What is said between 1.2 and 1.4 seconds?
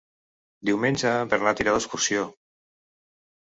en